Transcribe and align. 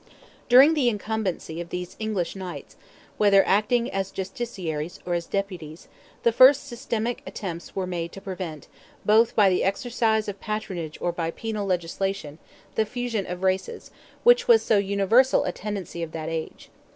During 0.49 0.73
the 0.73 0.89
incumbency 0.89 1.61
of 1.61 1.69
these 1.69 1.95
English 1.99 2.35
knights, 2.35 2.75
whether 3.19 3.45
acting 3.47 3.91
as 3.91 4.11
justiciaries 4.11 4.97
or 5.05 5.13
as 5.13 5.27
deputies, 5.27 5.87
the 6.23 6.31
first 6.31 6.65
systematic 6.65 7.21
attempts 7.27 7.75
were 7.75 7.85
made 7.85 8.11
to 8.13 8.19
prevent, 8.21 8.67
both 9.05 9.35
by 9.35 9.47
the 9.47 9.63
exercise 9.63 10.27
of 10.27 10.41
patronage 10.41 10.97
or 10.99 11.11
by 11.11 11.29
penal 11.29 11.67
legislation, 11.67 12.39
the 12.73 12.85
fusion 12.87 13.27
of 13.27 13.43
races, 13.43 13.91
which 14.23 14.47
was 14.47 14.63
so 14.63 14.79
universal 14.79 15.45
a 15.45 15.51
tendency 15.51 16.01
of 16.01 16.13
that 16.13 16.29
age. 16.29 16.71